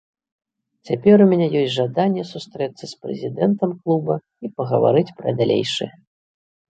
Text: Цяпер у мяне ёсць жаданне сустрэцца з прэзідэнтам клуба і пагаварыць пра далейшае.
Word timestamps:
Цяпер 0.89 1.17
у 1.25 1.25
мяне 1.33 1.47
ёсць 1.59 1.73
жаданне 1.79 2.23
сустрэцца 2.29 2.83
з 2.91 3.03
прэзідэнтам 3.03 3.75
клуба 3.83 4.15
і 4.49 4.51
пагаварыць 4.57 5.15
пра 5.21 5.35
далейшае. 5.43 5.89